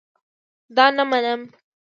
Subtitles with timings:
[0.75, 1.41] دا نه منم